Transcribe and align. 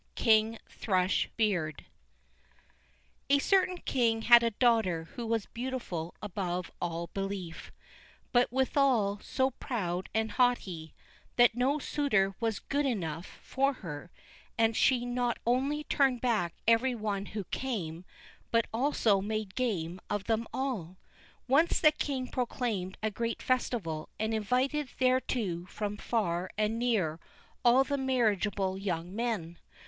King 0.15 0.57
Thrush 0.67 1.29
beard 1.37 1.85
A 3.29 3.37
certain 3.37 3.77
king 3.77 4.23
had 4.23 4.41
a 4.41 4.49
daughter 4.49 5.03
who 5.13 5.27
was 5.27 5.45
beautiful 5.45 6.15
above 6.23 6.71
all 6.81 7.11
belief, 7.13 7.71
but 8.31 8.51
withal 8.51 9.19
so 9.23 9.51
proud 9.51 10.09
and 10.11 10.31
haughty, 10.31 10.95
that 11.35 11.53
no 11.53 11.77
suitor 11.77 12.33
was 12.39 12.57
good 12.57 12.87
enough 12.87 13.27
for 13.43 13.73
her, 13.73 14.09
and 14.57 14.75
she 14.75 15.05
not 15.05 15.37
only 15.45 15.83
turned 15.83 16.19
back 16.19 16.55
every 16.67 16.95
one 16.95 17.27
who 17.27 17.43
came, 17.51 18.03
but 18.49 18.65
also 18.73 19.21
made 19.21 19.53
game 19.53 20.01
of 20.09 20.23
them 20.23 20.47
all. 20.51 20.97
Once 21.47 21.79
the 21.79 21.91
king 21.91 22.27
proclaimed 22.27 22.97
a 23.03 23.11
great 23.11 23.39
festival, 23.43 24.09
and 24.19 24.33
invited 24.33 24.89
thereto 24.99 25.67
from 25.67 25.95
far 25.95 26.49
and 26.57 26.79
near 26.79 27.19
all 27.63 27.83
the 27.83 27.99
marriageable 27.99 28.79
young 28.79 29.15
men. 29.15 29.59